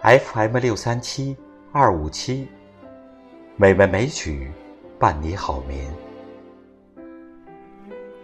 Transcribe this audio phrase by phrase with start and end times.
[0.00, 1.36] FM 六三七
[1.72, 2.46] 二五七，
[3.56, 4.48] 美文美曲
[4.96, 5.92] 伴你好眠。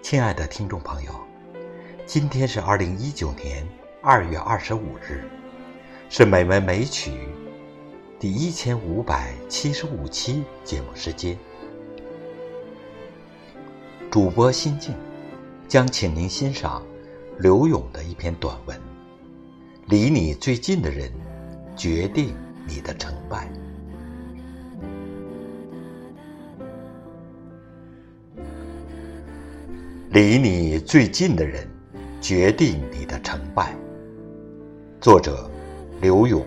[0.01, 1.13] 亲爱的听众朋友，
[2.07, 3.67] 今天是二零一九年
[4.01, 5.25] 二月二十五日，
[6.09, 7.11] 是美文美曲
[8.21, 11.37] 第一千五百七十五期节目时间。
[14.13, 14.95] 主播心静
[15.67, 16.87] 将请您欣赏
[17.37, 18.81] 刘勇的一篇短文。
[19.87, 21.13] 离你最近的人，
[21.77, 22.35] 决定
[22.67, 23.51] 你的成败。
[30.11, 31.69] 离你最近的人，
[32.21, 33.75] 决定你的成败。
[35.01, 35.51] 作者：
[36.01, 36.45] 刘勇。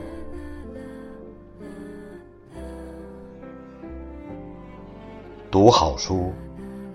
[5.51, 6.31] 读好书，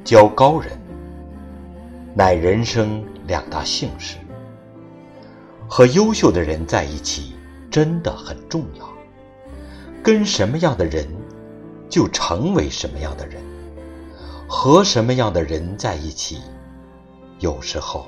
[0.02, 0.72] 交高人，
[2.14, 4.16] 乃人生两大幸事。
[5.68, 7.34] 和优秀的人在一起
[7.72, 8.88] 真的很重要。
[10.04, 11.06] 跟什么样的人，
[11.88, 13.42] 就成为什么样的人。
[14.46, 16.38] 和什么样的人在一起，
[17.38, 18.06] 有时候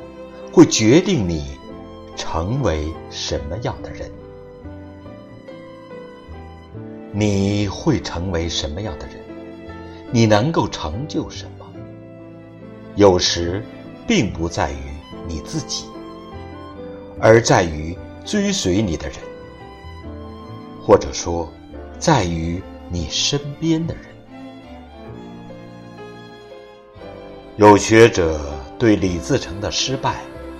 [0.52, 1.58] 会决定你
[2.14, 4.10] 成为什么样的人。
[7.12, 9.16] 你会成为什么样的人？
[10.12, 11.64] 你能够成就什么？
[12.96, 13.64] 有时
[14.06, 14.76] 并不在于
[15.26, 15.86] 你自己。
[17.18, 19.18] 而在于追随你的人，
[20.86, 21.48] 或者说，
[21.98, 24.04] 在于你身边的人。
[27.56, 28.38] 有学者
[28.78, 30.16] 对李自成的失败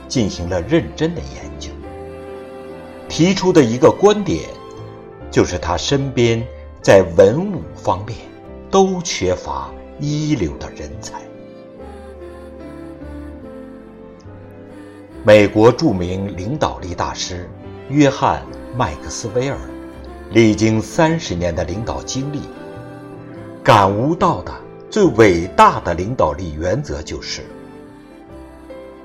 [0.09, 1.71] 进行了认真的研究，
[3.09, 4.49] 提出的一个观点，
[5.31, 6.43] 就是他身边
[6.81, 8.17] 在文武方面
[8.71, 11.21] 都缺乏一流的人才。
[15.23, 17.51] 美国著名领导力大师
[17.89, 18.43] 约翰·
[18.77, 19.59] 麦克斯韦尔，
[20.35, 22.41] 历经三十年的领导经历，
[23.63, 24.53] 感悟到的
[24.91, 27.43] 最伟大的领导力原则就是：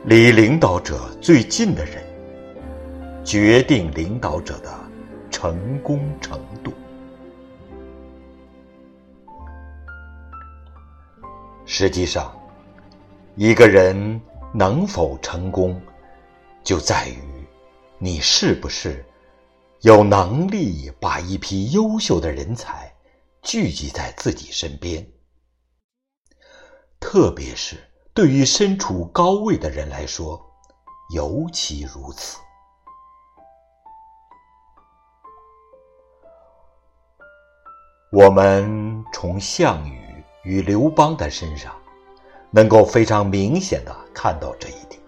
[0.05, 2.03] 离领导者最近的人，
[3.23, 4.71] 决定领导者的
[5.29, 6.73] 成功程度。
[11.63, 12.35] 实际上，
[13.35, 14.19] 一个人
[14.51, 15.79] 能否成功，
[16.63, 17.19] 就在于
[17.99, 19.05] 你是不是
[19.81, 22.93] 有能力把一批优秀的人才
[23.41, 25.07] 聚集在自己身边，
[26.99, 27.77] 特别是
[28.13, 30.45] 对于身处高位的人来说，
[31.15, 32.37] 尤其如此。
[38.11, 41.73] 我们从项羽与刘邦的身上，
[42.51, 45.01] 能够非常明显的看到这一点。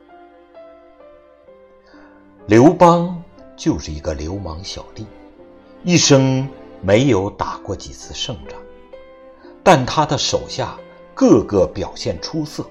[2.47, 3.20] 刘邦
[3.61, 5.05] 就是一个流氓小吏，
[5.83, 6.49] 一生
[6.81, 8.59] 没有打过几次胜仗，
[9.61, 10.75] 但他的手下
[11.13, 12.66] 个个表现出色。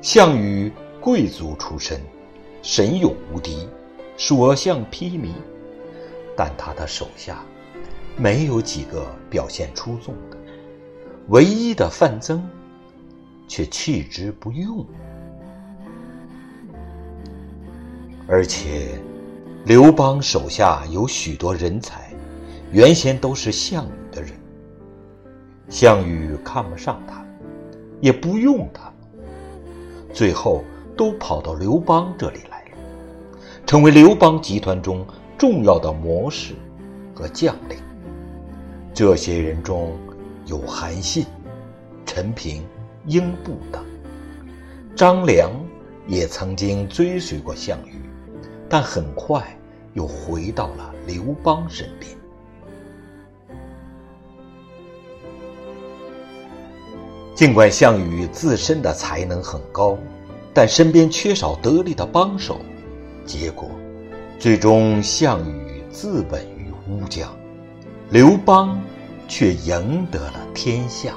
[0.00, 0.72] 项羽
[1.02, 2.00] 贵族出身，
[2.62, 3.68] 神勇无敌，
[4.16, 5.32] 所向披靡，
[6.34, 7.44] 但他的手下
[8.16, 10.38] 没有几个表现出众的，
[11.28, 12.42] 唯一的范增
[13.46, 14.82] 却弃之不用。
[18.28, 18.98] 而且，
[19.64, 22.12] 刘邦手下有许多人才，
[22.72, 24.32] 原先都是项羽的人。
[25.68, 27.24] 项羽看不上他，
[28.00, 28.92] 也不用他，
[30.12, 30.64] 最后
[30.96, 32.78] 都跑到刘邦这里来了，
[33.64, 35.06] 成为刘邦集团中
[35.38, 36.54] 重要的谋士
[37.14, 37.78] 和将领。
[38.92, 39.96] 这些人中
[40.46, 41.26] 有韩信、
[42.04, 42.64] 陈平、
[43.06, 43.84] 英布等。
[44.96, 45.50] 张良
[46.08, 48.05] 也曾经追随过项羽。
[48.68, 49.42] 但很快
[49.94, 52.10] 又回到了刘邦身边。
[57.34, 59.98] 尽管项羽自身的才能很高，
[60.54, 62.58] 但身边缺少得力的帮手，
[63.26, 63.70] 结果
[64.38, 67.30] 最终项羽自刎于乌江，
[68.08, 68.80] 刘邦
[69.28, 71.14] 却赢得了天下。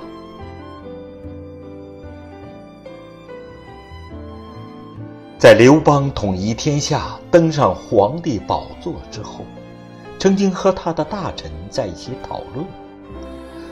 [5.40, 9.46] 在刘邦统一天下、登上皇帝宝座之后，
[10.20, 12.66] 曾经和他的大臣在一起讨论，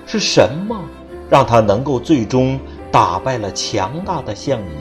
[0.06, 0.80] 是什么
[1.30, 2.58] 让他能够最终
[2.90, 4.78] 打败了强大的项羽？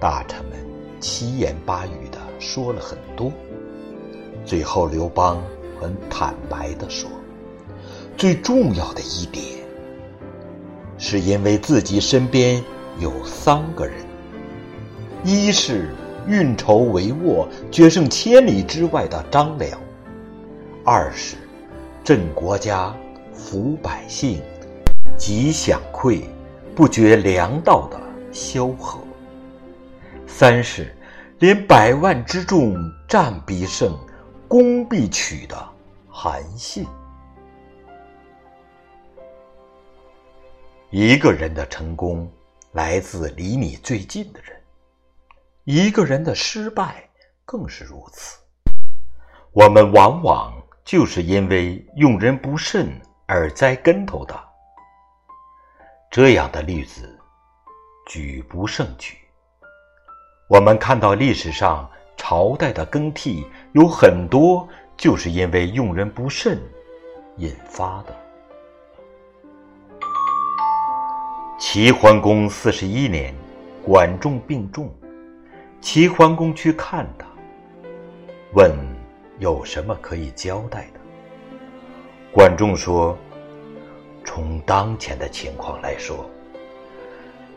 [0.00, 0.52] 大臣们
[1.00, 3.32] 七言八语的说了很多，
[4.44, 5.42] 最后刘邦
[5.80, 7.10] 很坦白的说
[8.16, 9.44] ：“最重要的一点，
[10.98, 12.62] 是因为自己身边。”
[13.00, 13.96] 有三个人，
[15.24, 15.94] 一是
[16.28, 19.76] 运筹帷幄、决胜千里之外的张辽；
[20.84, 21.36] 二是
[22.04, 22.94] 镇国家、
[23.36, 24.40] 抚百姓、
[25.16, 26.22] 吉祥馈、
[26.74, 28.00] 不绝粮道的
[28.30, 29.00] 萧何；
[30.26, 30.94] 三是
[31.40, 32.76] 连百万之众，
[33.08, 33.92] 战必胜、
[34.46, 35.56] 攻必取的
[36.08, 36.86] 韩信。
[40.90, 42.30] 一个人的成功
[42.74, 44.60] 来自离你最近的人，
[45.62, 47.08] 一个人的失败
[47.44, 48.36] 更是如此。
[49.52, 50.52] 我们往往
[50.84, 54.36] 就是因为用人不慎而栽跟头的。
[56.10, 57.16] 这样的例子
[58.08, 59.18] 举不胜举。
[60.48, 66.60] 我们看到历史上朝代的更替有很多就是因为用人不慎
[67.36, 68.23] 引发的。
[71.66, 73.34] 齐桓公四十一年，
[73.82, 74.94] 管仲病重，
[75.80, 77.26] 齐桓公去看他，
[78.52, 78.70] 问
[79.38, 81.00] 有什么可以交代的。
[82.30, 83.16] 管仲说
[84.26, 86.28] ：“从当前的情况来说，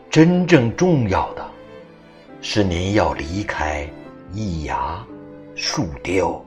[0.08, 1.46] 真正重要的，
[2.40, 3.86] 是您要离开
[4.32, 5.06] 易牙、
[5.54, 6.42] 树雕、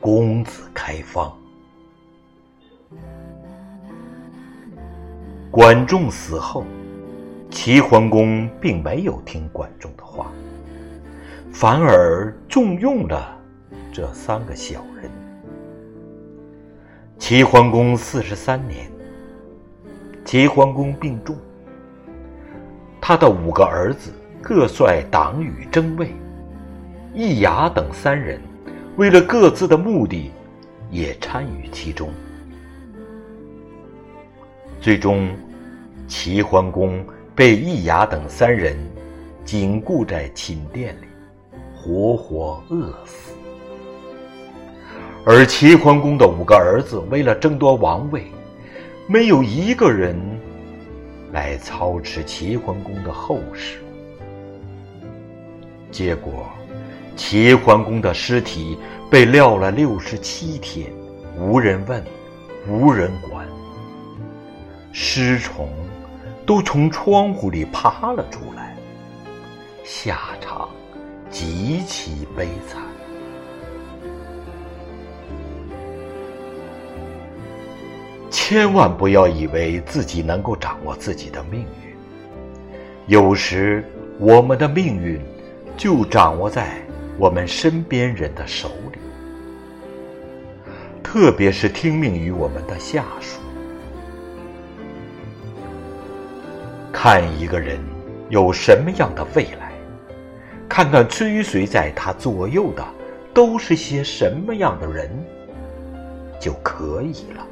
[0.00, 1.30] 公子开方。”
[5.52, 6.64] 管仲死后。
[7.52, 10.32] 齐桓公并没有听管仲的话，
[11.52, 13.38] 反而重用了
[13.92, 15.10] 这三个小人。
[17.18, 18.90] 齐桓公四十三年，
[20.24, 21.36] 齐桓公病重，
[23.00, 24.10] 他的五个儿子
[24.40, 26.10] 各率党羽争位，
[27.14, 28.40] 易牙等三人
[28.96, 30.32] 为了各自的目的，
[30.90, 32.08] 也参与其中。
[34.80, 35.28] 最终，
[36.08, 37.04] 齐桓公。
[37.34, 38.76] 被易牙等三人
[39.44, 41.06] 紧锢在寝殿里，
[41.74, 43.32] 活活饿死。
[45.24, 48.26] 而齐桓公的五个儿子为了争夺王位，
[49.06, 50.14] 没有一个人
[51.32, 53.78] 来操持齐桓公的后事。
[55.90, 56.50] 结果，
[57.16, 58.76] 齐桓公的尸体
[59.10, 60.92] 被撂了六十七天，
[61.38, 62.02] 无人问，
[62.68, 63.46] 无人管，
[64.92, 65.68] 尸虫。
[66.44, 68.76] 都从窗户里爬了出来，
[69.84, 70.68] 下场
[71.30, 72.82] 极其悲惨。
[78.30, 81.94] 千万不要以为自己能够掌握自己的命运，
[83.06, 83.84] 有时
[84.18, 85.20] 我们的命运
[85.76, 86.76] 就掌握在
[87.18, 88.98] 我们身边人的手里，
[91.02, 93.38] 特别是听命于我们的下属。
[97.04, 97.80] 看一个人
[98.30, 99.72] 有什么样的未来，
[100.68, 102.86] 看看追随在他左右的
[103.34, 105.10] 都是些什么样的人，
[106.40, 107.44] 就可以了。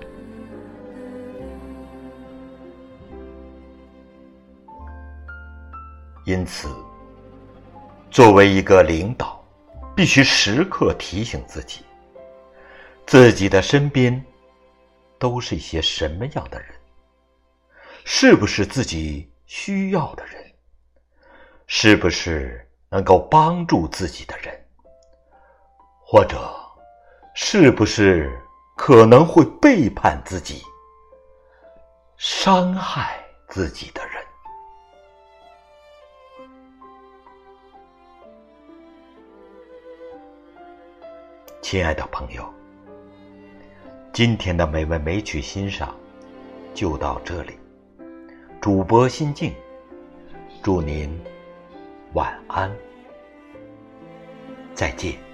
[6.24, 6.68] 因此，
[8.08, 9.44] 作为一个领导，
[9.96, 11.80] 必须时刻提醒自己，
[13.04, 14.24] 自己的身边
[15.18, 16.68] 都是一些什么样的人，
[18.04, 19.28] 是不是自己。
[19.52, 20.54] 需要的人，
[21.66, 24.64] 是不是能够帮助自己的人，
[25.98, 26.38] 或者
[27.34, 28.30] 是不是
[28.76, 30.62] 可能会背叛自己、
[32.16, 34.24] 伤害自己的人？
[41.60, 42.48] 亲爱的朋友，
[44.12, 45.92] 今天的美文美曲欣赏
[46.72, 47.59] 就到这里。
[48.60, 49.54] 主播心静，
[50.62, 51.18] 祝您
[52.12, 52.70] 晚安，
[54.74, 55.29] 再见。